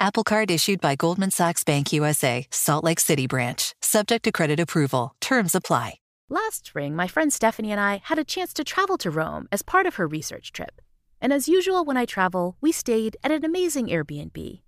[0.00, 4.60] Apple Card issued by Goldman Sachs Bank USA, Salt Lake City branch, subject to credit
[4.60, 5.16] approval.
[5.20, 5.94] Terms apply.
[6.28, 9.62] Last spring, my friend Stephanie and I had a chance to travel to Rome as
[9.62, 10.80] part of her research trip.
[11.20, 14.60] And as usual, when I travel, we stayed at an amazing Airbnb.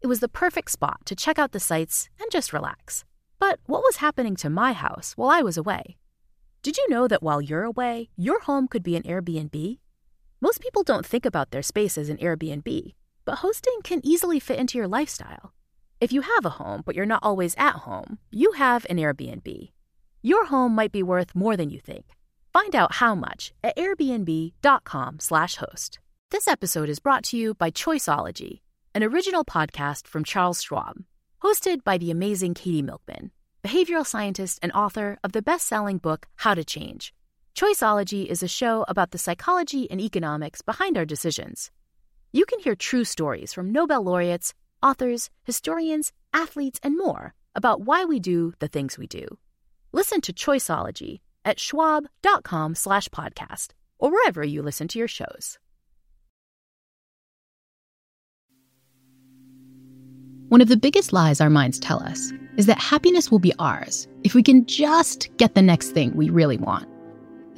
[0.00, 3.04] It was the perfect spot to check out the sights and just relax.
[3.38, 5.98] But what was happening to my house while I was away?
[6.62, 9.78] Did you know that while you're away, your home could be an Airbnb?
[10.40, 12.94] Most people don't think about their space as an Airbnb,
[13.28, 15.52] but hosting can easily fit into your lifestyle.
[16.00, 19.70] If you have a home, but you're not always at home, you have an Airbnb.
[20.22, 22.16] Your home might be worth more than you think.
[22.54, 25.98] Find out how much at airbnb.com/host.
[26.30, 28.62] This episode is brought to you by Choiceology,
[28.94, 31.04] an original podcast from Charles Schwab,
[31.44, 33.30] hosted by the amazing Katie Milkman,
[33.62, 37.12] behavioral scientist and author of the best-selling book How to Change
[37.58, 41.72] Choiceology is a show about the psychology and economics behind our decisions.
[42.32, 48.04] You can hear true stories from Nobel laureates, authors, historians, athletes, and more about why
[48.04, 49.26] we do the things we do.
[49.92, 55.58] Listen to Choiceology at schwab.com slash podcast or wherever you listen to your shows.
[60.48, 64.06] One of the biggest lies our minds tell us is that happiness will be ours
[64.22, 66.88] if we can just get the next thing we really want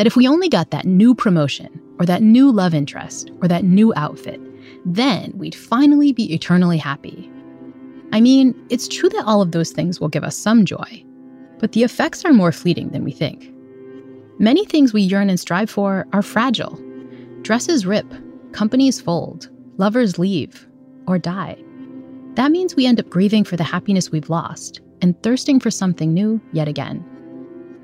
[0.01, 1.69] that if we only got that new promotion,
[1.99, 4.41] or that new love interest, or that new outfit,
[4.85, 7.31] then we'd finally be eternally happy.
[8.13, 11.05] I mean, it's true that all of those things will give us some joy,
[11.59, 13.53] but the effects are more fleeting than we think.
[14.39, 16.81] Many things we yearn and strive for are fragile.
[17.43, 18.07] Dresses rip,
[18.53, 20.67] companies fold, lovers leave,
[21.07, 21.63] or die.
[22.35, 26.13] That means we end up grieving for the happiness we've lost and thirsting for something
[26.13, 27.05] new yet again.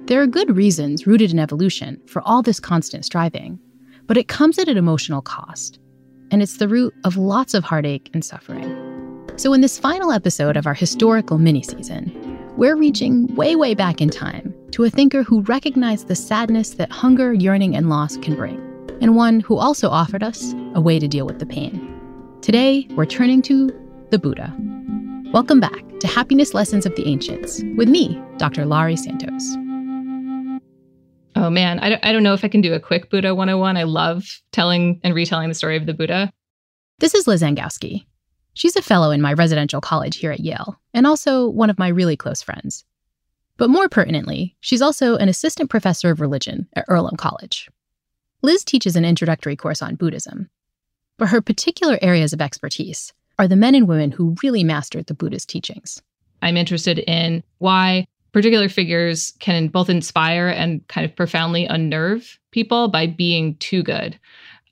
[0.06, 3.58] There are good reasons rooted in evolution for all this constant striving,
[4.06, 5.78] but it comes at an emotional cost,
[6.30, 8.94] and it's the root of lots of heartache and suffering.
[9.36, 12.12] So, in this final episode of our historical mini season,
[12.56, 16.90] we're reaching way, way back in time to a thinker who recognized the sadness that
[16.90, 18.58] hunger, yearning, and loss can bring,
[19.00, 21.92] and one who also offered us a way to deal with the pain.
[22.40, 23.70] Today, we're turning to
[24.10, 24.54] the Buddha.
[25.32, 28.64] Welcome back to Happiness Lessons of the Ancients with me, Dr.
[28.64, 29.56] Laurie Santos.
[31.36, 33.76] Oh man, I don't, I don't know if I can do a quick Buddha 101.
[33.76, 36.32] I love telling and retelling the story of the Buddha.
[36.98, 38.06] This is Liz Angowski.
[38.54, 41.88] She's a fellow in my residential college here at Yale, and also one of my
[41.88, 42.86] really close friends.
[43.58, 47.68] But more pertinently, she's also an assistant professor of religion at Earlham College.
[48.40, 50.48] Liz teaches an introductory course on Buddhism,
[51.18, 55.14] but her particular areas of expertise are the men and women who really mastered the
[55.14, 56.00] Buddha's teachings.
[56.40, 62.86] I'm interested in why particular figures can both inspire and kind of profoundly unnerve people
[62.86, 64.20] by being too good.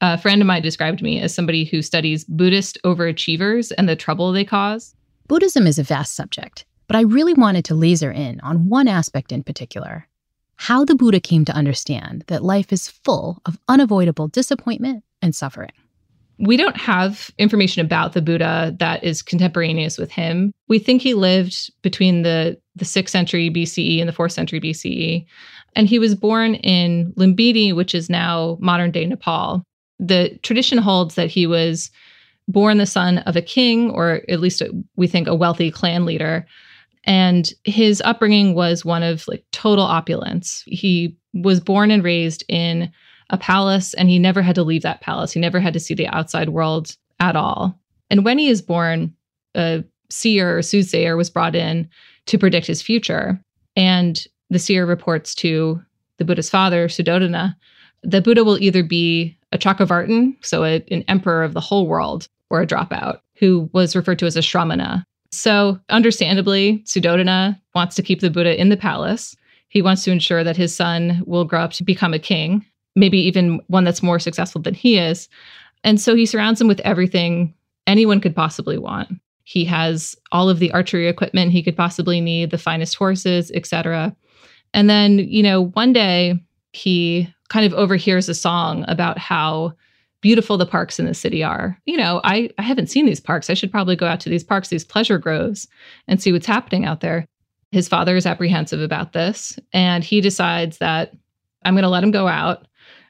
[0.02, 4.32] A friend of mine described me as somebody who studies Buddhist overachievers and the trouble
[4.32, 4.94] they cause.
[5.28, 9.32] Buddhism is a vast subject, but I really wanted to laser in on one aspect
[9.32, 10.08] in particular
[10.56, 15.72] how the Buddha came to understand that life is full of unavoidable disappointment and suffering
[16.38, 20.52] we don't have information about the Buddha that is contemporaneous with him.
[20.68, 25.24] We think he lived between the, the 6th century BCE and the 4th century BCE.
[25.76, 29.62] And he was born in Lumbini, which is now modern day Nepal.
[29.98, 31.90] The tradition holds that he was
[32.48, 34.62] born the son of a king, or at least
[34.96, 36.46] we think a wealthy clan leader.
[37.04, 40.62] And his upbringing was one of like total opulence.
[40.66, 42.90] He was born and raised in
[43.30, 45.32] a palace and he never had to leave that palace.
[45.32, 47.78] He never had to see the outside world at all.
[48.10, 49.14] And when he is born,
[49.54, 51.88] a seer or soothsayer was brought in
[52.26, 53.40] to predict his future.
[53.76, 55.80] And the seer reports to
[56.18, 57.56] the Buddha's father, Suddhodana,
[58.02, 62.28] that Buddha will either be a Chakravartin, so a, an emperor of the whole world,
[62.50, 65.04] or a dropout, who was referred to as a Shramana.
[65.32, 69.34] So, understandably, Suddhodana wants to keep the Buddha in the palace.
[69.68, 72.64] He wants to ensure that his son will grow up to become a king
[72.96, 75.28] maybe even one that's more successful than he is.
[75.82, 77.54] And so he surrounds him with everything
[77.86, 79.08] anyone could possibly want.
[79.44, 84.14] He has all of the archery equipment he could possibly need, the finest horses, etc.
[84.72, 86.42] And then, you know, one day
[86.72, 89.74] he kind of overhears a song about how
[90.20, 91.78] beautiful the parks in the city are.
[91.84, 93.50] You know, I, I haven't seen these parks.
[93.50, 95.68] I should probably go out to these parks, these pleasure groves,
[96.08, 97.26] and see what's happening out there.
[97.72, 101.12] His father is apprehensive about this, and he decides that
[101.64, 102.66] I'm going to let him go out.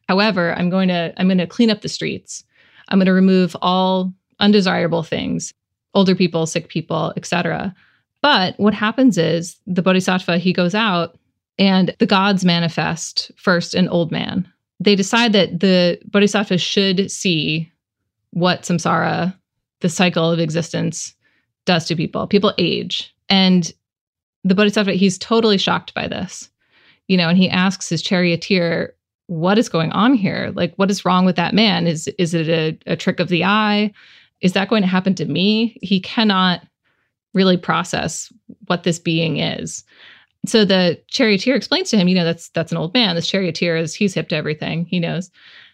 [0.09, 2.45] However, I'm going to I'm going to clean up the streets.
[2.89, 5.55] I'm going to remove all undesirable things,
[5.95, 7.75] older people, sick people, etc.
[8.23, 11.19] But what happens is the bodhisattva he goes out
[11.59, 14.51] and the gods manifest first an old man.
[14.81, 17.71] They decide that the bodhisattva should see
[18.31, 19.35] what samsara,
[19.81, 21.15] the cycle of existence,
[21.65, 22.27] does to people.
[22.27, 23.15] People age.
[23.29, 23.73] And
[24.43, 26.51] the bodhisattva, he's totally shocked by this.
[27.09, 28.95] You know, and he asks his charioteer,
[29.27, 30.53] what is going on here?
[30.55, 31.87] Like, what is wrong with that man?
[31.87, 33.93] Is is it a, a trick of the eye?
[34.45, 35.79] Is that going to happen to me?
[35.81, 36.61] He cannot
[37.33, 38.31] really process
[38.67, 39.83] what this being is.
[40.47, 43.17] So the charioteer explains to him, you know, that's that's an old man.
[43.17, 44.85] This charioteer is he's hip to everything.
[44.85, 45.31] He knows.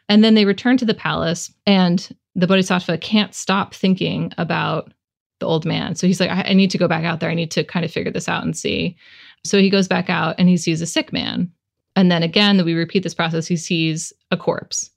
[0.08, 4.92] And then they return to the palace, and the bodhisattva can't stop thinking about
[5.40, 5.96] the old man.
[5.96, 7.30] So he's like, I, I need to go back out there.
[7.30, 8.96] I need to kind of figure this out and see.
[9.44, 11.50] So he goes back out and he sees a sick man.
[11.96, 13.48] And then again, we repeat this process.
[13.48, 14.90] He sees a corpse.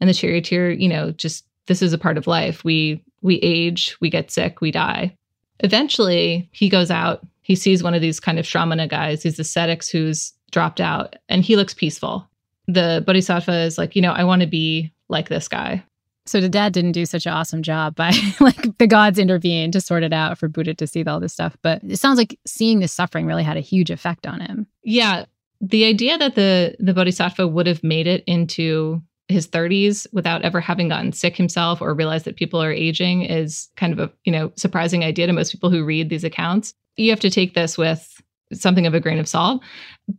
[0.00, 2.64] And the charioteer, you know, just this is a part of life.
[2.64, 5.16] We we age, we get sick, we die.
[5.60, 7.26] Eventually, he goes out.
[7.42, 11.42] He sees one of these kind of shramana guys, these ascetics who's dropped out, and
[11.42, 12.28] he looks peaceful.
[12.66, 15.84] The bodhisattva is like, you know, I want to be like this guy.
[16.26, 19.80] So the dad didn't do such an awesome job by like the gods intervened to
[19.80, 21.56] sort it out for Buddha to see all this stuff.
[21.62, 24.66] But it sounds like seeing this suffering really had a huge effect on him.
[24.82, 25.26] Yeah.
[25.60, 30.60] The idea that the the Bodhisattva would have made it into his 30s without ever
[30.60, 34.32] having gotten sick himself or realized that people are aging is kind of a, you
[34.32, 36.74] know, surprising idea to most people who read these accounts.
[36.96, 38.22] You have to take this with
[38.52, 39.62] something of a grain of salt.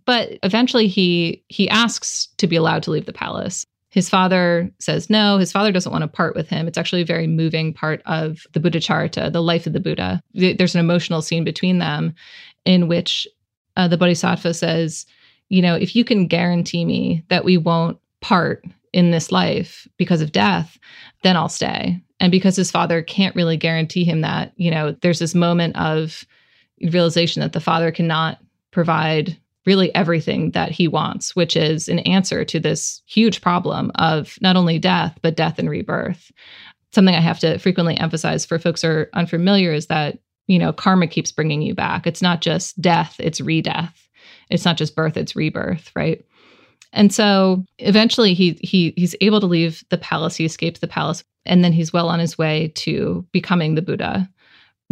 [0.05, 3.65] But eventually he he asks to be allowed to leave the palace.
[3.89, 5.37] His father says no.
[5.37, 6.67] His father doesn't want to part with him.
[6.67, 10.21] It's actually a very moving part of the Buddha Charita, the life of the Buddha.
[10.33, 12.13] There's an emotional scene between them
[12.65, 13.25] in which
[13.77, 15.05] uh, the Bodhisattva says,
[15.47, 18.65] you know, if you can guarantee me that we won't part
[18.95, 20.79] in this life because of death,
[21.21, 22.01] then I'll stay.
[22.21, 26.23] And because his father can't really guarantee him that, you know, there's this moment of
[26.81, 28.39] realization that the father cannot
[28.71, 34.37] provide really everything that he wants, which is an answer to this huge problem of
[34.39, 36.31] not only death, but death and rebirth.
[36.93, 40.71] Something I have to frequently emphasize for folks who are unfamiliar is that, you know,
[40.71, 42.07] karma keeps bringing you back.
[42.07, 44.07] It's not just death, it's re death.
[44.49, 46.23] It's not just birth, it's rebirth, right?
[46.95, 51.23] And so eventually he he he's able to leave the palace, he escapes the palace,
[51.45, 54.27] and then he's well on his way to becoming the Buddha.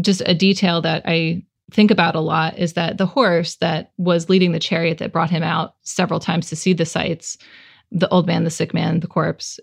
[0.01, 4.29] Just a detail that I think about a lot is that the horse that was
[4.29, 7.37] leading the chariot that brought him out several times to see the sights,
[7.91, 9.59] the old man, the sick man, the corpse,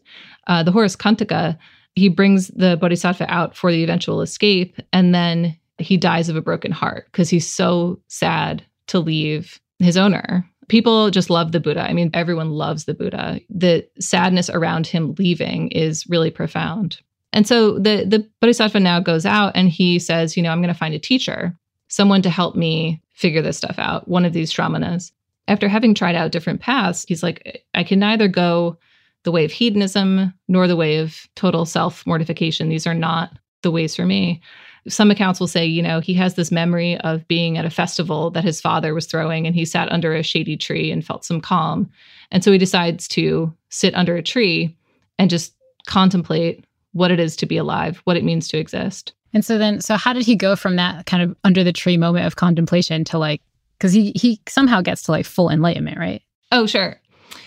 [0.47, 1.59] uh, the horse Kantaka,
[1.95, 6.43] he brings the bodhisattva out for the eventual escape, and then he dies of a
[6.43, 10.50] broken heart because he's so sad to leave his owner.
[10.71, 11.83] People just love the Buddha.
[11.83, 13.41] I mean, everyone loves the Buddha.
[13.51, 17.01] The sadness around him leaving is really profound.
[17.33, 20.73] And so the the bodhisattva now goes out and he says, you know, I'm going
[20.73, 21.57] to find a teacher
[21.89, 25.11] someone to help me figure this stuff out, one of these shramanas.
[25.49, 28.79] After having tried out different paths, he's like, I can neither go
[29.25, 32.69] the way of hedonism nor the way of total self mortification.
[32.69, 34.41] These are not the ways for me.
[34.89, 38.31] Some accounts will say, you know, he has this memory of being at a festival
[38.31, 41.41] that his father was throwing and he sat under a shady tree and felt some
[41.41, 41.91] calm.
[42.31, 44.77] And so he decides to sit under a tree
[45.19, 45.55] and just
[45.87, 49.13] contemplate what it is to be alive, what it means to exist.
[49.33, 51.97] And so then, so how did he go from that kind of under the tree
[51.97, 53.43] moment of contemplation to like,
[53.79, 56.23] because he he somehow gets to like full enlightenment, right?
[56.53, 57.01] Oh, sure.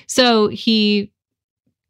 [0.07, 1.11] So he,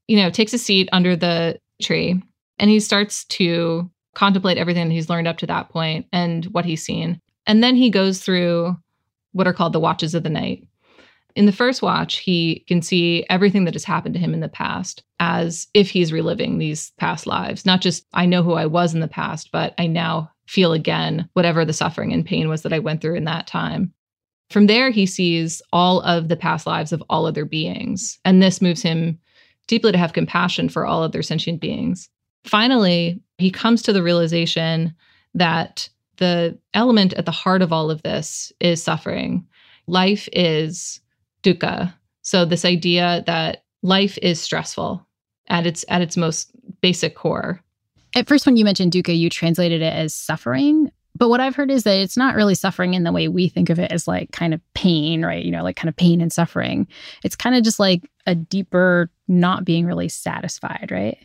[0.07, 2.21] you know, takes a seat under the tree
[2.59, 6.65] and he starts to contemplate everything that he's learned up to that point and what
[6.65, 7.20] he's seen.
[7.46, 8.77] And then he goes through
[9.32, 10.67] what are called the watches of the night.
[11.36, 14.50] In the first watch, he can see everything that has happened to him in the
[14.50, 17.65] past as if he's reliving these past lives.
[17.65, 21.27] Not just, I know who I was in the past, but I now feel again
[21.34, 23.93] whatever the suffering and pain was that I went through in that time.
[24.51, 28.20] From there, he sees all of the past lives of all other beings.
[28.24, 29.17] And this moves him
[29.67, 32.10] deeply to have compassion for all other sentient beings.
[32.45, 34.93] Finally, he comes to the realization
[35.33, 39.45] that the element at the heart of all of this is suffering.
[39.88, 41.01] Life is
[41.43, 41.93] dukkha.
[42.21, 45.05] So this idea that life is stressful
[45.47, 47.62] at its at its most basic core.
[48.15, 50.91] At first when you mentioned dukkha, you translated it as suffering.
[51.15, 53.69] But what I've heard is that it's not really suffering in the way we think
[53.69, 55.43] of it as like kind of pain, right?
[55.43, 56.88] You know, like kind of pain and suffering.
[57.23, 61.17] It's kind of just like a deeper not being really satisfied, right?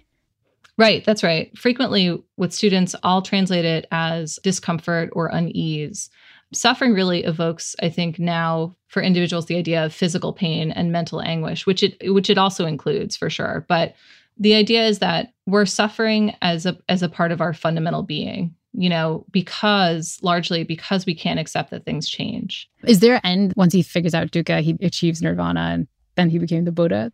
[0.78, 1.56] Right, that's right.
[1.58, 6.08] Frequently with students, I'll translate it as discomfort or unease.
[6.54, 11.20] Suffering really evokes, I think, now for individuals the idea of physical pain and mental
[11.20, 13.66] anguish, which it which it also includes for sure.
[13.68, 13.96] But
[14.38, 18.54] the idea is that we're suffering as a as a part of our fundamental being
[18.72, 23.54] you know because largely because we can't accept that things change is there an end
[23.56, 27.10] once he figures out dukkha he achieves nirvana and then he became the buddha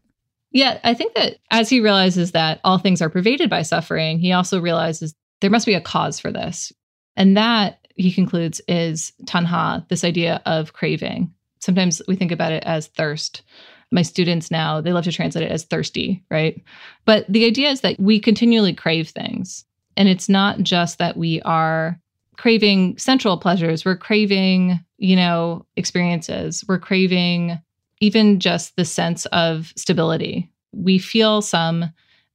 [0.54, 4.32] yeah i think that as he realizes that all things are pervaded by suffering he
[4.32, 6.73] also realizes there must be a cause for this.
[7.18, 11.34] And that he concludes is tanha this idea of craving.
[11.61, 13.42] Sometimes we think about it as thirst.
[13.90, 16.62] My students now, they love to translate it as thirsty, right?
[17.04, 19.66] But the idea is that we continually crave things.
[19.99, 22.00] And it's not just that we are
[22.38, 27.61] craving sensual pleasures, we're craving, you know, experiences, we're craving
[28.04, 30.50] even just the sense of stability.
[30.73, 31.90] We feel some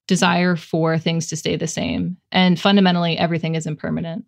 [0.08, 2.18] desire for things to stay the same.
[2.32, 4.26] And fundamentally, everything is impermanent.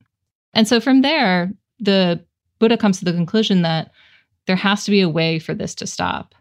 [0.53, 2.24] And so from there, the
[2.60, 3.89] Buddha comes to the conclusion that
[4.45, 6.36] there has to be a way for this to stop.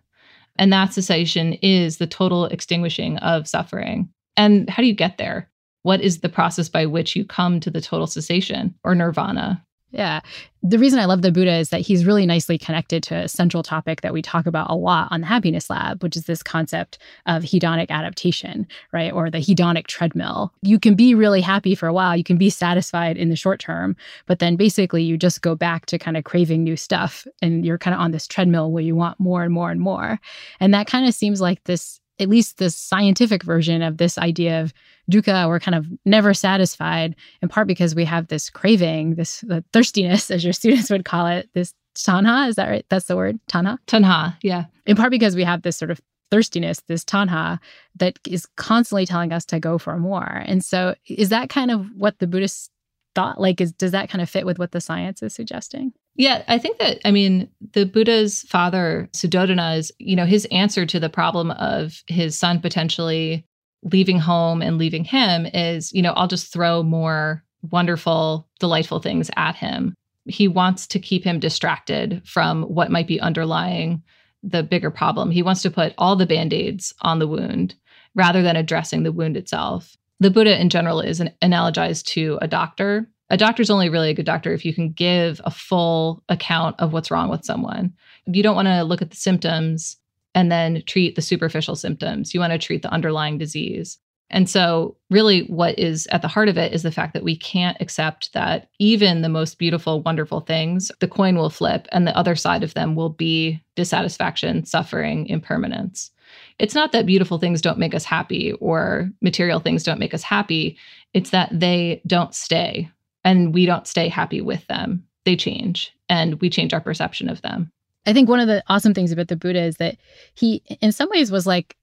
[0.56, 4.10] And that cessation is the total extinguishing of suffering.
[4.36, 5.48] And how do you get there?
[5.82, 9.64] What is the process by which you come to the total cessation or nirvana?
[9.92, 10.20] Yeah.
[10.62, 13.62] The reason I love the Buddha is that he's really nicely connected to a central
[13.62, 16.98] topic that we talk about a lot on the Happiness Lab, which is this concept
[17.26, 19.12] of hedonic adaptation, right?
[19.12, 20.52] Or the hedonic treadmill.
[20.62, 23.58] You can be really happy for a while, you can be satisfied in the short
[23.58, 27.64] term, but then basically you just go back to kind of craving new stuff and
[27.64, 30.20] you're kind of on this treadmill where you want more and more and more.
[30.60, 34.60] And that kind of seems like this at least the scientific version of this idea
[34.60, 34.72] of
[35.10, 40.30] dukkha, we're kind of never satisfied, in part because we have this craving, this thirstiness,
[40.34, 42.48] as your students would call it, this tanha.
[42.48, 42.86] Is that right?
[42.88, 43.78] That's the word, tanha?
[43.86, 44.66] Tanha, yeah.
[44.86, 46.00] In part because we have this sort of
[46.30, 47.58] thirstiness, this tanha,
[47.96, 50.42] that is constantly telling us to go for more.
[50.46, 52.70] And so, is that kind of what the Buddhists
[53.14, 53.40] thought?
[53.40, 55.92] Like, is does that kind of fit with what the science is suggesting?
[56.20, 61.00] Yeah, I think that I mean the Buddha's father Suddhodana's, you know, his answer to
[61.00, 63.46] the problem of his son potentially
[63.84, 69.30] leaving home and leaving him is, you know, I'll just throw more wonderful, delightful things
[69.38, 69.94] at him.
[70.26, 74.02] He wants to keep him distracted from what might be underlying
[74.42, 75.30] the bigger problem.
[75.30, 77.76] He wants to put all the band-aids on the wound
[78.14, 79.96] rather than addressing the wound itself.
[80.18, 84.14] The Buddha in general is an, analogized to a doctor a doctor's only really a
[84.14, 87.92] good doctor if you can give a full account of what's wrong with someone.
[88.26, 89.96] You don't want to look at the symptoms
[90.34, 92.34] and then treat the superficial symptoms.
[92.34, 93.98] You want to treat the underlying disease.
[94.32, 97.36] And so, really, what is at the heart of it is the fact that we
[97.36, 102.16] can't accept that even the most beautiful, wonderful things, the coin will flip, and the
[102.16, 106.12] other side of them will be dissatisfaction, suffering, impermanence.
[106.60, 110.22] It's not that beautiful things don't make us happy or material things don't make us
[110.22, 110.78] happy.
[111.12, 112.88] It's that they don't stay
[113.24, 115.04] and we don't stay happy with them.
[115.24, 117.70] They change and we change our perception of them.
[118.06, 119.96] I think one of the awesome things about the Buddha is that
[120.34, 121.76] he, in some ways, was like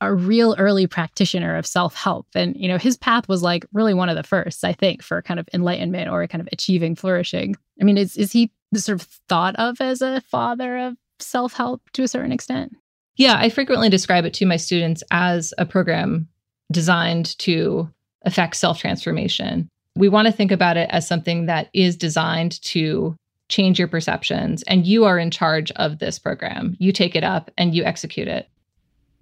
[0.00, 2.26] a real early practitioner of self help.
[2.34, 5.22] And, you know, his path was like really one of the first, I think, for
[5.22, 7.56] kind of enlightenment or kind of achieving flourishing.
[7.80, 11.82] I mean, is, is he sort of thought of as a father of self help
[11.92, 12.76] to a certain extent?
[13.16, 16.28] Yeah, I frequently describe it to my students as a program
[16.70, 17.88] designed to
[18.24, 19.70] affect self transformation.
[19.96, 23.16] We want to think about it as something that is designed to
[23.48, 26.76] change your perceptions, and you are in charge of this program.
[26.80, 28.48] You take it up and you execute it.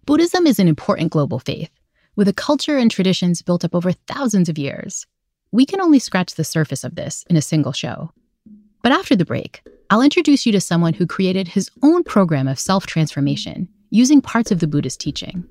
[0.07, 1.71] Buddhism is an important global faith
[2.17, 5.07] with a culture and traditions built up over thousands of years.
[5.51, 8.11] We can only scratch the surface of this in a single show.
[8.83, 12.59] But after the break, I'll introduce you to someone who created his own program of
[12.59, 15.45] self transformation using parts of the Buddhist teaching.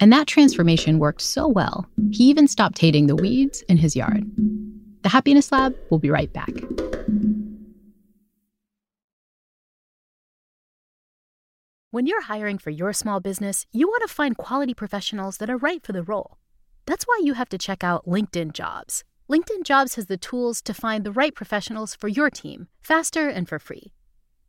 [0.00, 4.24] And that transformation worked so well, he even stopped hating the weeds in his yard.
[5.02, 6.48] The Happiness Lab will be right back.
[11.90, 15.58] When you're hiring for your small business, you want to find quality professionals that are
[15.58, 16.38] right for the role.
[16.86, 19.04] That's why you have to check out LinkedIn Jobs.
[19.30, 23.46] LinkedIn Jobs has the tools to find the right professionals for your team faster and
[23.46, 23.92] for free.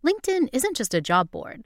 [0.06, 1.65] LinkedIn isn't just a job board.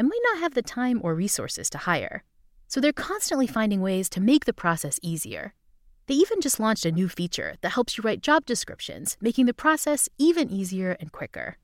[0.00, 2.24] and might not have the time or resources to hire.
[2.68, 5.52] So they're constantly finding ways to make the process easier.
[6.06, 9.52] They even just launched a new feature that helps you write job descriptions, making the
[9.52, 11.58] process even easier and quicker.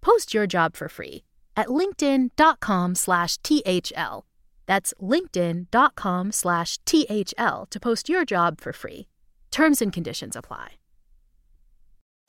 [0.00, 1.22] Post your job for free
[1.56, 4.26] at linkedin.com slash THL.
[4.66, 9.06] That's linkedin.com slash THL to post your job for free.
[9.52, 10.72] Terms and conditions apply.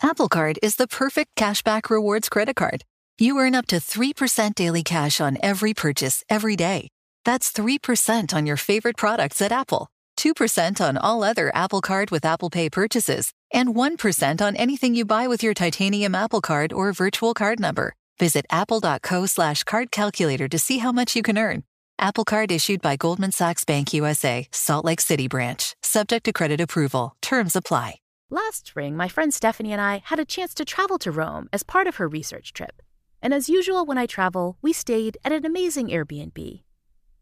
[0.04, 2.84] Apple Card is the perfect cashback rewards credit card.
[3.18, 6.90] You earn up to 3% daily cash on every purchase every day.
[7.24, 12.26] That's 3% on your favorite products at Apple, 2% on all other Apple Card with
[12.26, 16.92] Apple Pay purchases, and 1% on anything you buy with your titanium Apple Card or
[16.92, 17.94] virtual card number.
[18.20, 21.64] Visit apple.co slash card calculator to see how much you can earn.
[21.98, 26.60] Apple Card issued by Goldman Sachs Bank USA, Salt Lake City branch, subject to credit
[26.60, 27.16] approval.
[27.22, 27.96] Terms apply.
[28.30, 31.64] Last spring, my friend Stephanie and I had a chance to travel to Rome as
[31.64, 32.82] part of her research trip.
[33.26, 36.62] And as usual, when I travel, we stayed at an amazing Airbnb.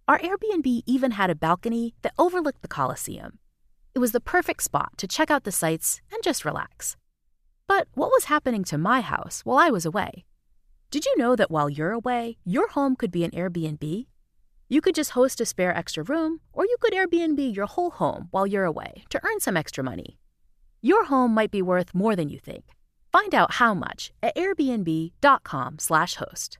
[0.05, 3.39] Our Airbnb even had a balcony that overlooked the Colosseum.
[3.95, 6.97] It was the perfect spot to check out the sights and just relax.
[7.69, 10.25] But what was happening to my house while I was away?
[10.91, 14.05] Did you know that while you're away, your home could be an Airbnb?
[14.67, 18.27] You could just host a spare extra room, or you could Airbnb your whole home
[18.31, 20.19] while you're away to earn some extra money.
[20.81, 22.65] Your home might be worth more than you think.
[23.13, 26.57] Find out how much at airbnb.com/slash host.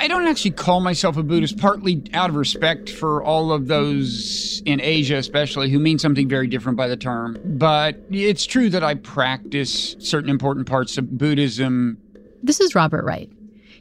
[0.00, 4.62] I don't actually call myself a Buddhist, partly out of respect for all of those
[4.64, 7.36] in Asia, especially, who mean something very different by the term.
[7.44, 11.98] But it's true that I practice certain important parts of Buddhism.
[12.42, 13.30] This is Robert Wright.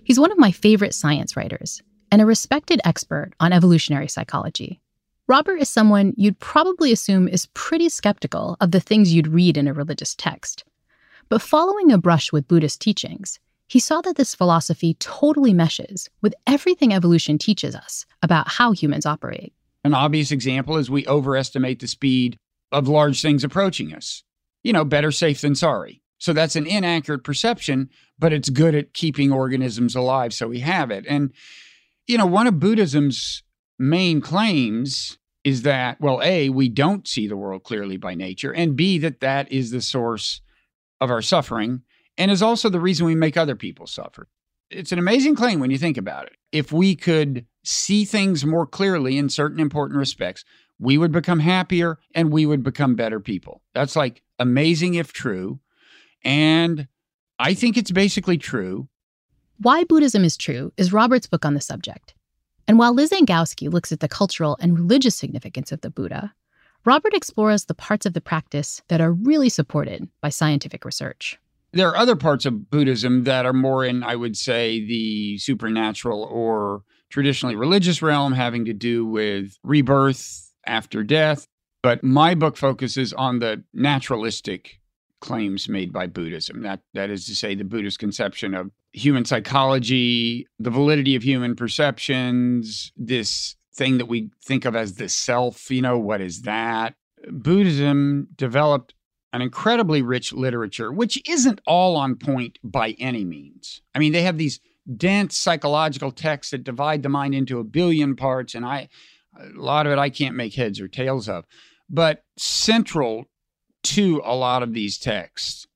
[0.04, 4.82] He's one of my favorite science writers and a respected expert on evolutionary psychology.
[5.29, 9.67] Robert is someone you'd probably assume is pretty skeptical of the things you'd read in
[9.67, 10.63] a religious text.
[11.27, 16.34] But following a brush with Buddhist teachings, he saw that this philosophy totally meshes with
[16.48, 19.51] everything evolution teaches us about how humans operate.
[19.84, 22.38] An obvious example is we overestimate the speed
[22.72, 24.24] of large things approaching us.
[24.63, 26.01] You know, better safe than sorry.
[26.19, 30.89] So that's an inaccurate perception, but it's good at keeping organisms alive, so we have
[30.89, 31.06] it.
[31.06, 31.34] And,
[32.08, 33.43] you know, one of Buddhism's
[33.78, 35.16] main claims
[35.47, 39.21] is that, well, A, we don't see the world clearly by nature, and B, that
[39.21, 40.41] that is the source
[40.99, 41.83] of our suffering
[42.17, 44.27] and is also the reason we make other people suffer.
[44.69, 46.33] It's an amazing claim when you think about it.
[46.51, 50.43] If we could see things more clearly in certain important respects,
[50.79, 53.62] we would become happier and we would become better people.
[53.73, 55.62] That's like amazing if true.
[56.25, 56.89] And
[57.39, 58.89] I think it's basically true.
[59.60, 62.15] Why Buddhism is True is Robert's book on the subject.
[62.67, 66.34] And while Liz Angowski looks at the cultural and religious significance of the Buddha,
[66.84, 71.38] Robert explores the parts of the practice that are really supported by scientific research.
[71.71, 76.23] There are other parts of Buddhism that are more in, I would say, the supernatural
[76.23, 81.47] or traditionally religious realm, having to do with rebirth after death.
[81.82, 84.80] But my book focuses on the naturalistic
[85.19, 86.62] claims made by Buddhism.
[86.62, 91.56] That that is to say, the Buddhist conception of human psychology, the validity of human
[91.56, 95.69] perceptions, this thing that we think of as the self.
[95.69, 96.95] You know, what is that?
[97.30, 98.93] Buddhism developed
[99.34, 103.82] an incredibly rich literature, which isn't all on point by any means.
[103.93, 104.60] I mean, they have these
[104.95, 108.88] dense psychological texts that divide the mind into a billion parts, and I,
[109.38, 111.45] a lot of it I can't make heads or tails of.
[111.89, 113.26] But central
[113.84, 115.66] to a lot of these texts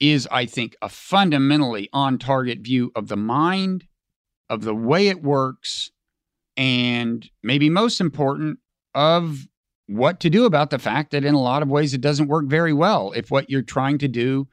[0.00, 3.84] is, I think, a fundamentally on target view of the mind,
[4.48, 5.90] of the way it works,
[6.56, 8.58] and maybe most important,
[8.94, 9.46] of
[9.86, 12.46] what to do about the fact that in a lot of ways it doesn't work
[12.46, 14.48] very well if what you're trying to do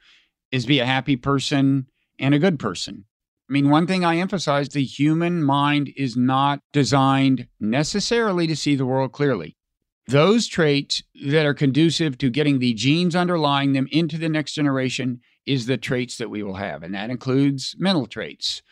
[0.52, 1.86] is be a happy person
[2.18, 3.04] and a good person.
[3.48, 8.74] I mean, one thing I emphasize the human mind is not designed necessarily to see
[8.74, 9.56] the world clearly.
[10.06, 15.20] Those traits that are conducive to getting the genes underlying them into the next generation
[15.46, 18.62] is the traits that we will have, and that includes mental traits.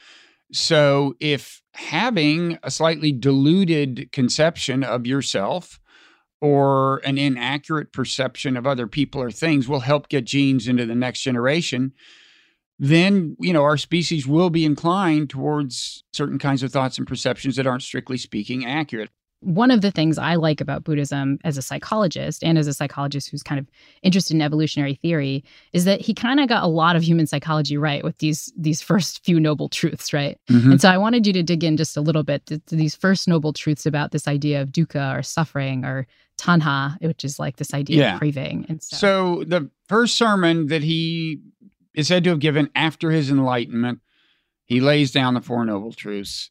[0.52, 5.80] So, if having a slightly diluted conception of yourself
[6.42, 10.94] or an inaccurate perception of other people or things will help get genes into the
[10.94, 11.92] next generation,
[12.78, 17.56] then, you know, our species will be inclined towards certain kinds of thoughts and perceptions
[17.56, 19.10] that aren't strictly speaking accurate.
[19.42, 23.28] One of the things I like about Buddhism as a psychologist and as a psychologist
[23.28, 23.66] who's kind of
[24.02, 27.76] interested in evolutionary theory is that he kind of got a lot of human psychology
[27.76, 30.38] right with these these first few noble truths, right?
[30.50, 30.72] Mm-hmm.
[30.72, 32.94] And so I wanted you to dig in just a little bit to, to these
[32.94, 36.06] first noble truths about this idea of dukkha or suffering or
[36.38, 38.14] tanha, which is like this idea yeah.
[38.14, 38.66] of craving.
[38.68, 38.96] And so.
[38.96, 41.40] so the first sermon that he
[41.94, 44.00] is said to have given after his enlightenment,
[44.64, 46.50] he lays down the Four Noble Truths.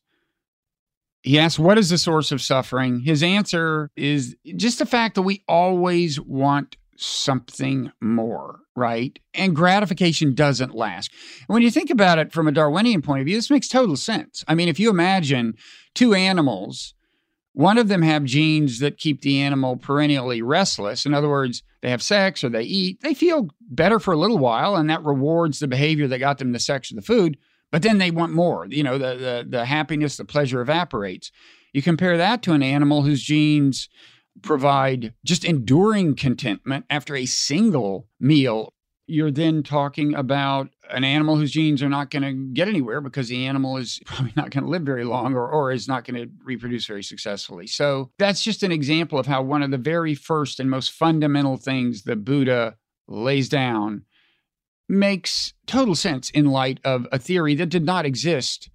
[1.21, 3.01] He asks, What is the source of suffering?
[3.01, 9.17] His answer is just the fact that we always want something more, right?
[9.33, 11.11] And gratification doesn't last.
[11.47, 13.95] And when you think about it from a Darwinian point of view, this makes total
[13.95, 14.43] sense.
[14.47, 15.55] I mean, if you imagine
[15.95, 16.93] two animals,
[17.53, 21.05] one of them have genes that keep the animal perennially restless.
[21.05, 24.37] In other words, they have sex or they eat, they feel better for a little
[24.37, 27.37] while, and that rewards the behavior that got them the sex or the food.
[27.71, 28.65] But then they want more.
[28.67, 31.31] You know, the the, the happiness, the pleasure evaporates.
[31.73, 33.87] You compare that to an animal whose genes
[34.41, 38.73] provide just enduring contentment after a single meal.
[39.07, 43.27] You're then talking about an animal whose genes are not going to get anywhere because
[43.27, 46.21] the animal is probably not going to live very long or, or is not going
[46.21, 47.67] to reproduce very successfully.
[47.67, 51.57] So that's just an example of how one of the very first and most fundamental
[51.57, 52.75] things the Buddha
[53.07, 54.03] lays down
[54.91, 58.69] makes total sense in light of a theory that did not exist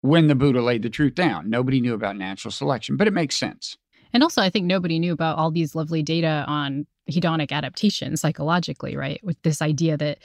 [0.00, 1.50] when the Buddha laid the truth down.
[1.50, 3.76] Nobody knew about natural selection, but it makes sense.
[4.12, 8.96] And also, I think nobody knew about all these lovely data on hedonic adaptation psychologically,
[8.96, 9.20] right?
[9.22, 10.18] With this idea that,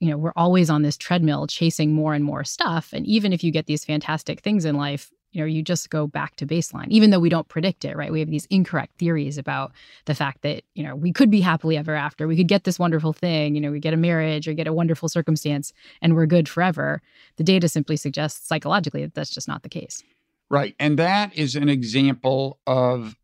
[0.00, 2.92] you know, we're always on this treadmill chasing more and more stuff.
[2.92, 6.08] And even if you get these fantastic things in life, you know, you just go
[6.08, 8.10] back to baseline, even though we don't predict it, right?
[8.10, 9.70] We have these incorrect theories about
[10.06, 12.26] the fact that, you know, we could be happily ever after.
[12.26, 14.72] We could get this wonderful thing, you know, we get a marriage or get a
[14.72, 15.72] wonderful circumstance
[16.02, 17.00] and we're good forever.
[17.36, 20.02] The data simply suggests psychologically that that's just not the case.
[20.50, 20.74] Right.
[20.80, 23.14] And that is an example of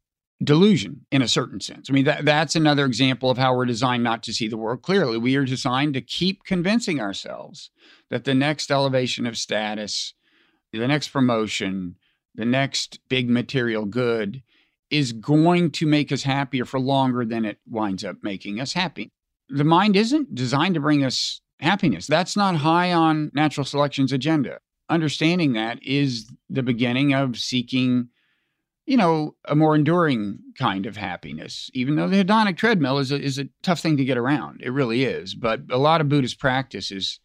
[0.40, 1.90] delusion in a certain sense.
[1.90, 4.82] I mean, that, that's another example of how we're designed not to see the world
[4.82, 5.18] clearly.
[5.18, 7.70] We are designed to keep convincing ourselves
[8.10, 10.14] that the next elevation of status,
[10.80, 11.96] the next promotion,
[12.34, 14.42] the next big material good
[14.90, 19.10] is going to make us happier for longer than it winds up making us happy.
[19.48, 22.06] The mind isn't designed to bring us happiness.
[22.06, 24.58] That's not high on natural selection's agenda.
[24.88, 28.08] Understanding that is the beginning of seeking
[28.86, 33.20] you know, a more enduring kind of happiness, even though the hedonic treadmill is a,
[33.20, 34.60] is a tough thing to get around.
[34.62, 35.34] It really is.
[35.34, 37.18] But a lot of Buddhist practice is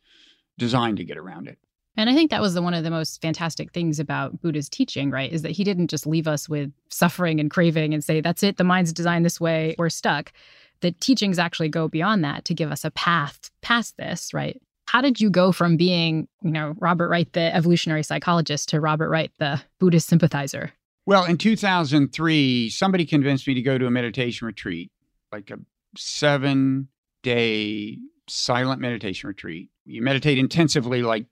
[0.58, 1.58] designed to get around it.
[2.00, 5.12] And I think that was the, one of the most fantastic things about Buddha's teaching,
[5.12, 5.30] right?
[5.30, 8.56] Is that he didn't just leave us with suffering and craving and say, that's it,
[8.56, 10.32] the mind's designed this way, we're stuck.
[10.80, 14.62] The teachings actually go beyond that to give us a path past this, right?
[14.88, 19.10] How did you go from being, you know, Robert Wright, the evolutionary psychologist, to Robert
[19.10, 20.72] Wright, the Buddhist sympathizer?
[21.06, 24.90] Well, in 2003, somebody convinced me to go to a meditation retreat,
[25.34, 25.58] like a
[25.98, 26.88] seven
[27.24, 27.98] day
[28.30, 29.70] silent meditation retreat.
[29.86, 31.26] You meditate intensively, like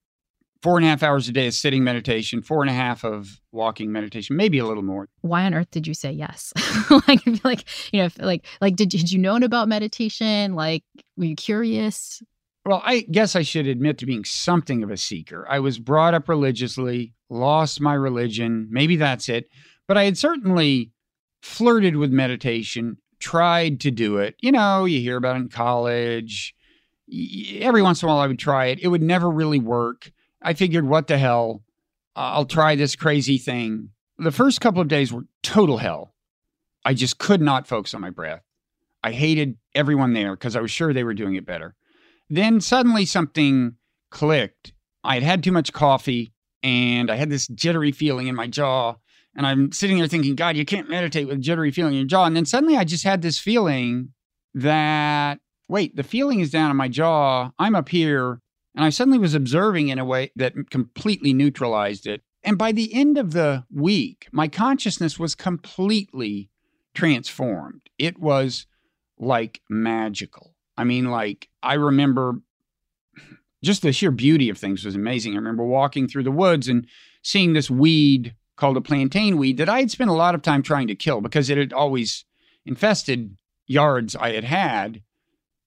[0.61, 3.39] four and a half hours a day of sitting meditation, four and a half of
[3.51, 5.07] walking meditation, maybe a little more.
[5.21, 6.53] Why on earth did you say yes?
[7.07, 10.55] like, like you know, like, like did did you know about meditation?
[10.55, 10.83] Like,
[11.15, 12.21] were you curious?
[12.65, 15.47] Well, I guess I should admit to being something of a seeker.
[15.49, 18.67] I was brought up religiously lost my religion.
[18.69, 19.49] Maybe that's it.
[19.87, 20.91] But I had certainly
[21.41, 24.35] flirted with meditation, tried to do it.
[24.41, 26.53] You know, you hear about it in college.
[27.59, 28.79] Every once in a while, I would try it.
[28.81, 30.11] It would never really work.
[30.41, 31.63] I figured, what the hell?
[32.15, 33.89] I'll try this crazy thing.
[34.17, 36.13] The first couple of days were total hell.
[36.83, 38.43] I just could not focus on my breath.
[39.03, 41.75] I hated everyone there because I was sure they were doing it better.
[42.29, 43.75] Then suddenly something
[44.09, 44.73] clicked.
[45.03, 48.95] I had had too much coffee and I had this jittery feeling in my jaw.
[49.35, 52.25] And I'm sitting there thinking, God, you can't meditate with jittery feeling in your jaw.
[52.25, 54.09] And then suddenly I just had this feeling
[54.55, 57.51] that, wait, the feeling is down in my jaw.
[57.59, 58.41] I'm up here.
[58.77, 62.21] And I suddenly was observing in a way that completely neutralized it.
[62.43, 66.51] And by the end of the week, my consciousness was completely
[66.93, 67.81] transformed.
[67.97, 68.67] It was
[69.17, 70.53] like magical.
[70.77, 72.43] I mean, like, I remember
[73.63, 75.33] just the sheer beauty of things was amazing.
[75.33, 76.85] I remember walking through the woods and
[77.23, 80.61] seeing this weed called a plantain weed that I had spent a lot of time
[80.61, 82.25] trying to kill because it had always
[82.63, 85.01] infested yards I had had.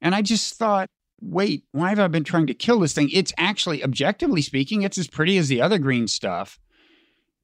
[0.00, 0.88] And I just thought,
[1.20, 3.10] wait, why have I been trying to kill this thing?
[3.12, 6.58] It's actually, objectively speaking, it's as pretty as the other green stuff.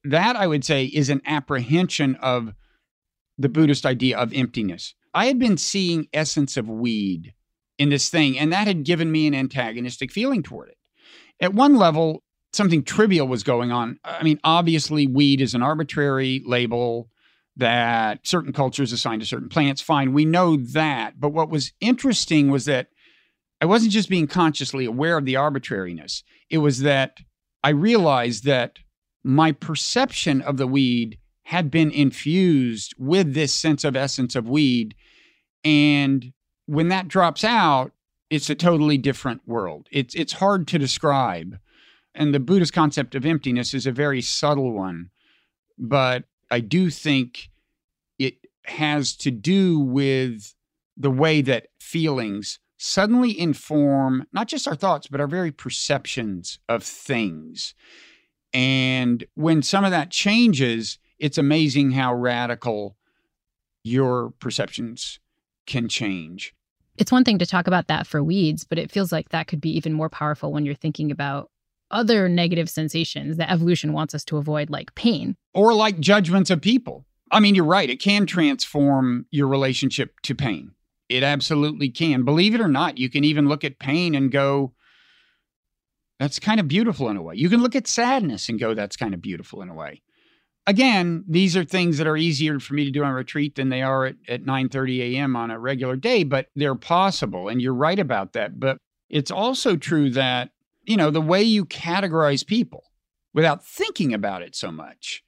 [0.03, 2.53] That I would say is an apprehension of
[3.37, 4.95] the Buddhist idea of emptiness.
[5.13, 7.33] I had been seeing essence of weed
[7.77, 8.37] in this thing.
[8.37, 10.77] And that had given me an antagonistic feeling toward it.
[11.39, 13.99] At one level, something trivial was going on.
[14.03, 17.09] I mean, obviously, weed is an arbitrary label
[17.55, 19.81] that certain cultures assign to certain plants.
[19.81, 21.19] Fine, we know that.
[21.19, 22.87] But what was interesting was that
[23.59, 27.17] I wasn't just being consciously aware of the arbitrariness, it was that
[27.63, 28.79] I realized that
[29.23, 34.95] my perception of the weed had been infused with this sense of essence of weed.
[35.63, 36.33] And
[36.65, 37.91] when that drops out,
[38.29, 39.87] it's a totally different world.
[39.91, 41.57] It's it's hard to describe.
[42.13, 45.09] And the Buddhist concept of emptiness is a very subtle one,
[45.77, 47.49] but I do think
[48.17, 50.53] it has to do with
[50.97, 56.83] the way that feelings suddenly inform not just our thoughts, but our very perceptions of
[56.83, 57.73] things.
[58.53, 62.97] And when some of that changes, it's amazing how radical
[63.83, 65.19] your perceptions
[65.65, 66.53] can change.
[66.97, 69.61] It's one thing to talk about that for weeds, but it feels like that could
[69.61, 71.51] be even more powerful when you're thinking about
[71.91, 75.35] other negative sensations that evolution wants us to avoid, like pain.
[75.53, 77.05] Or like judgments of people.
[77.31, 77.89] I mean, you're right.
[77.89, 80.71] It can transform your relationship to pain.
[81.09, 82.23] It absolutely can.
[82.23, 84.73] Believe it or not, you can even look at pain and go,
[86.19, 87.35] that's kind of beautiful in a way.
[87.35, 90.01] You can look at sadness and go, that's kind of beautiful in a way.
[90.65, 93.81] Again, these are things that are easier for me to do on retreat than they
[93.81, 95.35] are at, at 9 30 a.m.
[95.35, 97.47] on a regular day, but they're possible.
[97.47, 98.59] And you're right about that.
[98.59, 98.77] But
[99.09, 100.49] it's also true that,
[100.83, 102.83] you know, the way you categorize people
[103.33, 105.23] without thinking about it so much,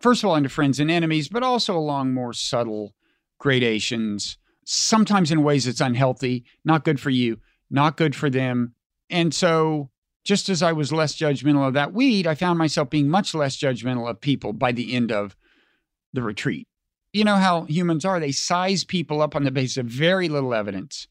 [0.00, 2.94] first of all, into friends and enemies, but also along more subtle
[3.38, 7.38] gradations sometimes in ways it's unhealthy, not good for you,
[7.70, 8.74] not good for them.
[9.10, 9.90] And so,
[10.24, 13.56] just as I was less judgmental of that weed, I found myself being much less
[13.56, 15.36] judgmental of people by the end of
[16.12, 16.68] the retreat.
[17.12, 20.54] You know how humans are, they size people up on the basis of very little
[20.54, 21.08] evidence.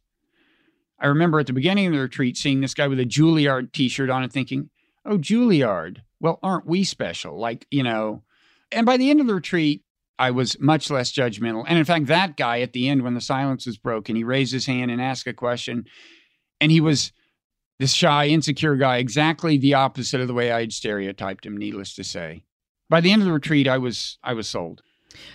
[0.97, 3.89] I remember at the beginning of the retreat seeing this guy with a Juilliard t
[3.89, 4.69] shirt on and thinking,
[5.05, 7.37] oh, Juilliard, well, aren't we special?
[7.37, 8.23] Like, you know,
[8.71, 9.83] and by the end of the retreat,
[10.21, 11.65] I was much less judgmental.
[11.67, 14.53] And in fact, that guy at the end, when the silence was broken, he raised
[14.53, 15.85] his hand and asked a question.
[16.59, 17.11] And he was
[17.79, 21.95] this shy, insecure guy, exactly the opposite of the way I had stereotyped him, needless
[21.95, 22.43] to say.
[22.87, 24.83] By the end of the retreat, I was I was sold.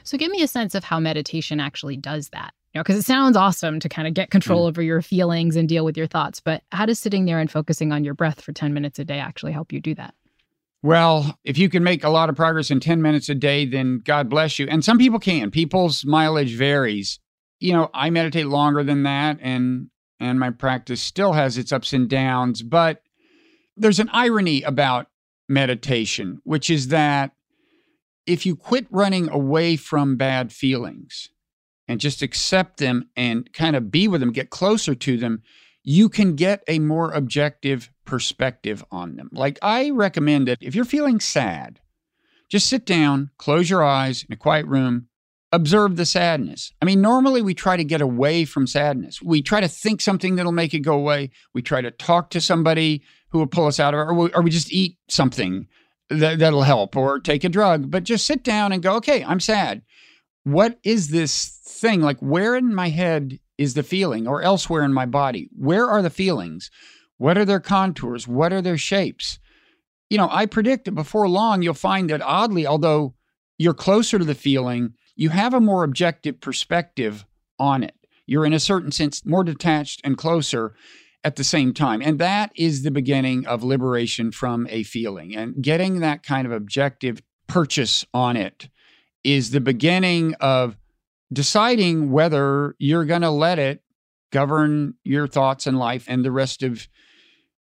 [0.05, 2.55] So give me a sense of how meditation actually does that.
[2.72, 4.68] You know, because it sounds awesome to kind of get control mm.
[4.68, 7.90] over your feelings and deal with your thoughts, but how does sitting there and focusing
[7.90, 10.14] on your breath for 10 minutes a day actually help you do that?
[10.83, 14.01] Well, if you can make a lot of progress in 10 minutes a day, then
[14.05, 14.67] God bless you.
[14.69, 15.51] And some people can.
[15.51, 17.19] People's mileage varies.
[17.59, 21.93] You know, I meditate longer than that and and my practice still has its ups
[21.93, 23.03] and downs, but
[23.77, 25.09] there's an irony about
[25.49, 27.33] meditation, which is that
[28.27, 31.29] if you quit running away from bad feelings
[31.87, 35.43] and just accept them and kind of be with them, get closer to them,
[35.85, 39.29] you can get a more objective perspective on them.
[39.33, 41.81] Like I recommend that if you're feeling sad,
[42.49, 45.09] just sit down, close your eyes in a quiet room,
[45.53, 46.73] observe the sadness.
[46.81, 49.21] I mean, normally we try to get away from sadness.
[49.21, 51.31] We try to think something that'll make it go away.
[51.55, 54.33] We try to talk to somebody who will pull us out of it, or we,
[54.33, 55.66] or we just eat something
[56.09, 57.90] that, that'll help or take a drug.
[57.90, 59.83] But just sit down and go, okay, I'm sad.
[60.45, 62.01] What is this thing?
[62.01, 65.49] Like, where in my head is the feeling or elsewhere in my body?
[65.57, 66.71] Where are the feelings?
[67.18, 68.29] What are their contours?
[68.29, 69.38] What are their shapes?
[70.11, 73.14] You know, I predict that before long, you'll find that oddly, although
[73.59, 77.24] you're closer to the feeling, you have a more objective perspective
[77.59, 77.94] on it.
[78.26, 80.74] You're, in a certain sense, more detached and closer
[81.24, 82.02] at the same time.
[82.02, 85.35] And that is the beginning of liberation from a feeling.
[85.35, 88.68] And getting that kind of objective purchase on it
[89.24, 90.76] is the beginning of
[91.33, 93.83] deciding whether you're going to let it
[94.31, 96.87] govern your thoughts and life and the rest of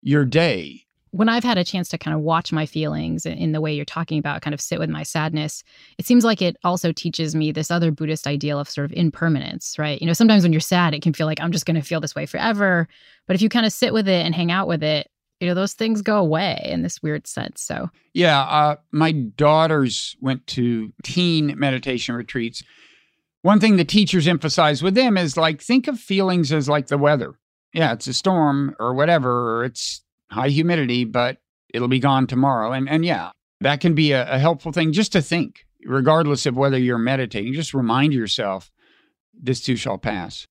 [0.02, 0.84] your day.
[1.10, 3.84] When I've had a chance to kind of watch my feelings in the way you're
[3.84, 5.62] talking about, kind of sit with my sadness,
[5.98, 9.78] it seems like it also teaches me this other Buddhist ideal of sort of impermanence,
[9.78, 10.00] right?
[10.00, 12.00] You know, sometimes when you're sad, it can feel like I'm just going to feel
[12.00, 12.88] this way forever.
[13.26, 15.54] But if you kind of sit with it and hang out with it, you know,
[15.54, 17.60] those things go away in this weird sense.
[17.60, 22.62] So, yeah, uh, my daughters went to teen meditation retreats
[23.42, 26.96] one thing the teachers emphasize with them is like think of feelings as like the
[26.96, 27.34] weather.
[27.72, 31.38] Yeah, it's a storm or whatever, or it's high humidity, but
[31.72, 32.72] it'll be gone tomorrow.
[32.72, 33.30] And and yeah,
[33.60, 37.54] that can be a, a helpful thing just to think, regardless of whether you're meditating.
[37.54, 38.70] Just remind yourself,
[39.32, 40.46] this too shall pass.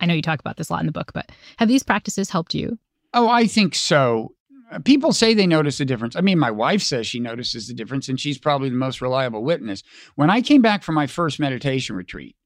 [0.00, 2.30] I know you talk about this a lot in the book, but have these practices
[2.30, 2.78] helped you?
[3.14, 4.34] Oh, I think so.
[4.70, 6.16] Uh, people say they notice a difference.
[6.16, 9.44] I mean, my wife says she notices the difference, and she's probably the most reliable
[9.44, 9.82] witness.
[10.16, 12.36] When I came back from my first meditation retreat,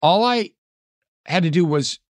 [0.00, 0.50] all I
[1.26, 2.00] had to do was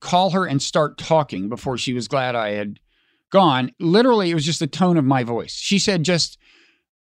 [0.00, 2.80] call her and start talking before she was glad I had
[3.30, 3.72] gone.
[3.80, 5.54] Literally, it was just the tone of my voice.
[5.54, 6.38] She said, just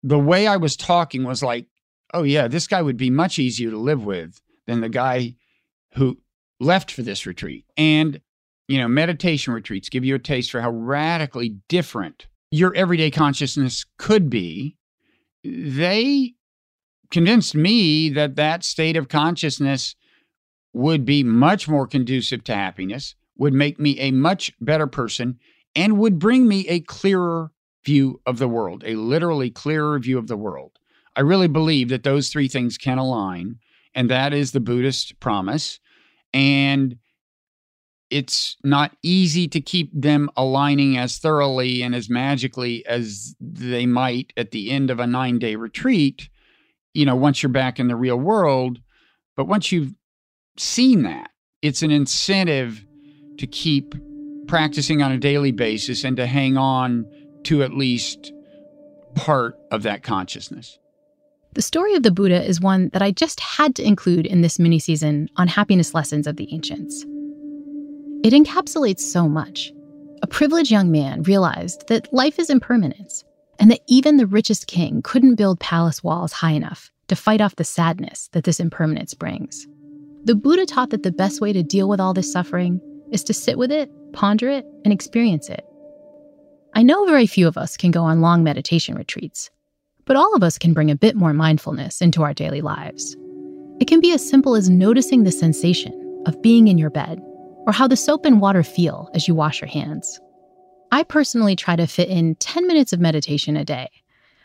[0.04, 1.68] the way I was talking was like,
[2.14, 5.36] oh, yeah, this guy would be much easier to live with than the guy
[5.94, 6.18] who
[6.60, 7.66] left for this retreat.
[7.76, 8.22] And
[8.68, 13.86] you know, meditation retreats give you a taste for how radically different your everyday consciousness
[13.98, 14.76] could be.
[15.44, 16.34] They
[17.12, 19.96] convinced me that that state of consciousness
[20.78, 25.40] would be much more conducive to happiness, would make me a much better person,
[25.76, 27.52] and would bring me a clearer
[27.84, 30.78] view of the world, a literally clearer view of the world.
[31.16, 33.58] I really believe that those three things can align,
[33.96, 35.80] and that is the Buddhist promise.
[36.32, 36.98] And
[38.10, 44.32] it's not easy to keep them aligning as thoroughly and as magically as they might
[44.38, 46.30] at the end of a nine day retreat,
[46.94, 48.80] you know, once you're back in the real world.
[49.36, 49.94] But once you've
[50.60, 52.86] seen that, it's an incentive
[53.38, 53.96] to keep
[54.48, 57.06] practicing on a daily basis and to hang on
[57.44, 58.32] to at least
[59.16, 60.78] part of that consciousness.
[61.54, 64.60] The story of the Buddha is one that I just had to include in this
[64.60, 67.04] mini season on happiness lessons of the ancients.
[68.24, 69.72] It encapsulates so much.
[70.22, 73.24] A privileged young man realized that life is impermanence,
[73.60, 77.56] and that even the richest king couldn't build palace walls high enough to fight off
[77.56, 79.68] the sadness that this impermanence brings.
[80.26, 83.34] The Buddha taught that the best way to deal with all this suffering is to
[83.34, 85.66] sit with it, ponder it, and experience it.
[86.74, 89.50] I know very few of us can go on long meditation retreats,
[90.06, 93.16] but all of us can bring a bit more mindfulness into our daily lives.
[93.80, 97.22] It can be as simple as noticing the sensation of being in your bed
[97.66, 100.20] or how the soap and water feel as you wash your hands.
[100.92, 103.90] I personally try to fit in 10 minutes of meditation a day.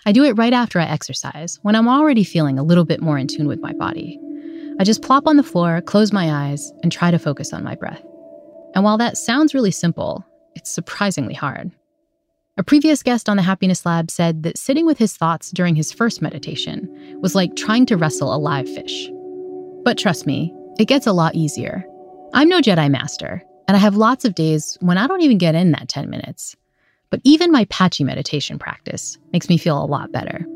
[0.04, 3.18] I do it right after I exercise, when I'm already feeling a little bit more
[3.18, 4.18] in tune with my body.
[4.78, 7.74] I just plop on the floor, close my eyes, and try to focus on my
[7.74, 8.02] breath.
[8.74, 11.70] And while that sounds really simple, it's surprisingly hard.
[12.58, 15.92] A previous guest on the Happiness Lab said that sitting with his thoughts during his
[15.92, 19.08] first meditation was like trying to wrestle a live fish.
[19.84, 21.84] But trust me, it gets a lot easier.
[22.34, 25.54] I'm no Jedi Master, and I have lots of days when I don't even get
[25.54, 26.56] in that 10 minutes.
[27.10, 30.46] But even my patchy meditation practice makes me feel a lot better.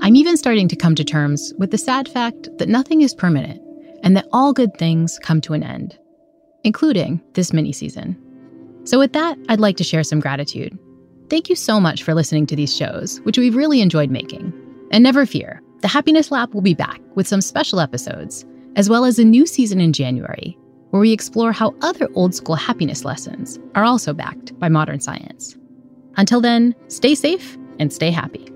[0.00, 3.60] I'm even starting to come to terms with the sad fact that nothing is permanent
[4.02, 5.98] and that all good things come to an end,
[6.62, 8.20] including this mini season.
[8.84, 10.78] So, with that, I'd like to share some gratitude
[11.30, 14.52] Thank you so much for listening to these shows, which we've really enjoyed making.
[14.90, 18.44] And never fear, the Happiness Lab will be back with some special episodes,
[18.76, 20.56] as well as a new season in January,
[20.90, 25.56] where we explore how other old school happiness lessons are also backed by modern science.
[26.16, 28.53] Until then, stay safe and stay happy.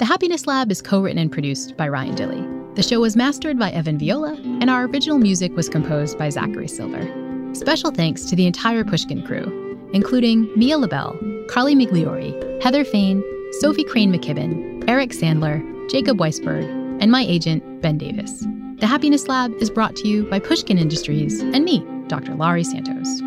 [0.00, 2.74] The Happiness Lab is co written and produced by Ryan Dilley.
[2.74, 6.68] The show was mastered by Evan Viola, and our original music was composed by Zachary
[6.68, 7.06] Silver.
[7.52, 11.18] Special thanks to the entire Pushkin crew, including Mia Lobel,
[11.50, 13.22] Carly Migliori, Heather Fain,
[13.60, 15.60] Sophie Crane McKibben, Eric Sandler,
[15.90, 16.64] Jacob Weisberg,
[17.02, 18.46] and my agent, Ben Davis.
[18.78, 22.34] The Happiness Lab is brought to you by Pushkin Industries and me, Dr.
[22.36, 23.20] Laurie Santos.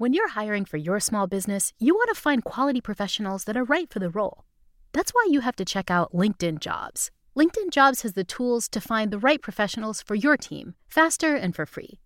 [0.00, 3.64] When you're hiring for your small business, you want to find quality professionals that are
[3.64, 4.46] right for the role.
[4.94, 7.10] That's why you have to check out LinkedIn Jobs.
[7.36, 11.54] LinkedIn Jobs has the tools to find the right professionals for your team faster and
[11.54, 12.00] for free.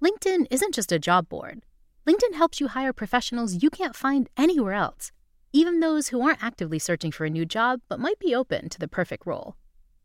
[0.00, 1.64] LinkedIn isn't just a job board.
[2.06, 5.10] LinkedIn helps you hire professionals you can't find anywhere else,
[5.52, 8.78] even those who aren't actively searching for a new job but might be open to
[8.78, 9.56] the perfect role.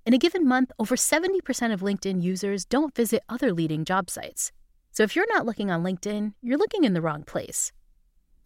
[0.08, 4.52] In a given month, over 70% of LinkedIn users don't visit other leading job sites.
[4.98, 7.72] So if you're not looking on LinkedIn, you're looking in the wrong place.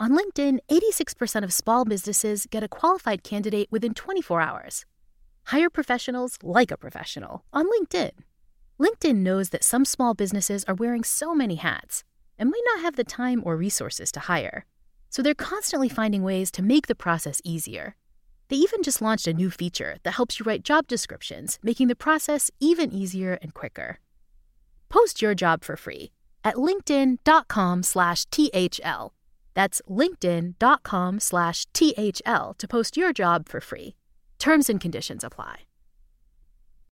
[0.01, 4.85] On LinkedIn, 86% of small businesses get a qualified candidate within 24 hours.
[5.45, 8.11] Hire professionals like a professional on LinkedIn.
[8.77, 12.03] LinkedIn knows that some small businesses are wearing so many hats
[12.37, 14.65] and might not have the time or resources to hire.
[15.09, 17.95] So they're constantly finding ways to make the process easier.
[18.49, 21.95] They even just launched a new feature that helps you write job descriptions, making the
[21.95, 23.99] process even easier and quicker.
[24.89, 26.11] Post your job for free
[26.43, 29.13] at linkedin.com slash THL.
[29.53, 33.95] That's linkedin.com slash THL to post your job for free.
[34.39, 35.70] Terms and conditions apply.